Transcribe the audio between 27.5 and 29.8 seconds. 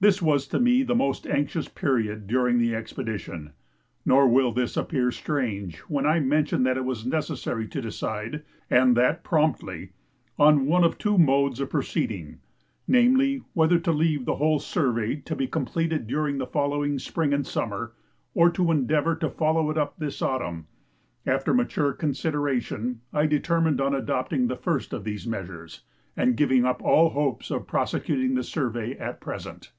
of prosecuting the survey at present.